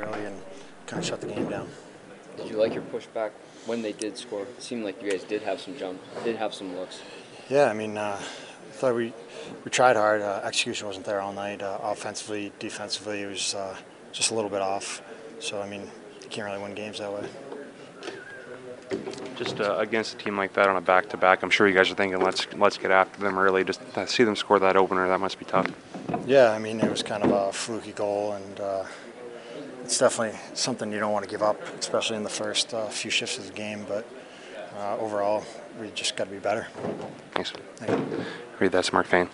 early 0.00 0.24
and 0.24 0.36
kind 0.86 1.00
of 1.00 1.06
shut 1.06 1.20
the 1.20 1.26
game 1.26 1.48
down. 1.48 1.68
Did 2.36 2.50
you 2.50 2.56
like 2.56 2.74
your 2.74 2.82
pushback 2.84 3.30
when 3.66 3.82
they 3.82 3.92
did 3.92 4.16
score? 4.16 4.42
It 4.42 4.62
seemed 4.62 4.84
like 4.84 5.02
you 5.02 5.10
guys 5.10 5.24
did 5.24 5.42
have 5.42 5.60
some 5.60 5.76
jump, 5.76 6.00
did 6.24 6.36
have 6.36 6.54
some 6.54 6.76
looks. 6.76 7.00
Yeah, 7.48 7.64
I 7.64 7.72
mean, 7.74 7.96
uh, 7.96 8.18
I 8.18 8.72
thought 8.72 8.94
we 8.94 9.12
we 9.64 9.70
tried 9.70 9.96
hard. 9.96 10.22
Uh, 10.22 10.40
execution 10.44 10.86
wasn't 10.86 11.06
there 11.06 11.20
all 11.20 11.32
night. 11.32 11.62
Uh, 11.62 11.78
offensively, 11.82 12.52
defensively, 12.58 13.22
it 13.22 13.26
was 13.26 13.54
uh, 13.54 13.76
just 14.12 14.30
a 14.30 14.34
little 14.34 14.50
bit 14.50 14.62
off. 14.62 15.02
So 15.40 15.60
I 15.60 15.68
mean, 15.68 15.82
you 16.22 16.28
can't 16.28 16.46
really 16.46 16.62
win 16.62 16.74
games 16.74 16.98
that 16.98 17.12
way. 17.12 17.28
Just 19.36 19.60
uh, 19.60 19.76
against 19.78 20.14
a 20.14 20.18
team 20.18 20.36
like 20.36 20.52
that 20.54 20.68
on 20.68 20.76
a 20.76 20.80
back-to-back, 20.80 21.42
I'm 21.42 21.50
sure 21.50 21.68
you 21.68 21.74
guys 21.74 21.90
are 21.90 21.94
thinking, 21.94 22.20
let's 22.20 22.46
let's 22.54 22.76
get 22.76 22.90
after 22.90 23.20
them 23.20 23.38
early. 23.38 23.64
Just 23.64 23.80
to 23.94 24.06
see 24.06 24.24
them 24.24 24.36
score 24.36 24.58
that 24.58 24.76
opener, 24.76 25.06
that 25.08 25.20
must 25.20 25.38
be 25.38 25.44
tough. 25.44 25.68
Yeah, 26.26 26.50
I 26.50 26.58
mean, 26.58 26.80
it 26.80 26.90
was 26.90 27.02
kind 27.02 27.22
of 27.22 27.30
a 27.30 27.52
fluky 27.52 27.92
goal, 27.92 28.32
and 28.32 28.60
uh, 28.60 28.84
it's 29.90 29.98
definitely 29.98 30.38
something 30.54 30.92
you 30.92 31.00
don't 31.00 31.12
want 31.12 31.24
to 31.24 31.30
give 31.30 31.42
up, 31.42 31.60
especially 31.80 32.16
in 32.16 32.22
the 32.22 32.30
first 32.30 32.72
uh, 32.72 32.86
few 32.86 33.10
shifts 33.10 33.38
of 33.38 33.48
the 33.48 33.52
game. 33.52 33.84
But 33.88 34.06
uh, 34.78 34.96
overall, 34.98 35.42
we 35.80 35.90
just 35.96 36.14
got 36.14 36.24
to 36.26 36.30
be 36.30 36.38
better. 36.38 36.68
Thanks. 37.32 37.52
Thank 37.74 37.98
you. 37.98 38.24
Read 38.60 38.70
that, 38.70 38.92
Mark 38.92 39.08
Fain. 39.08 39.30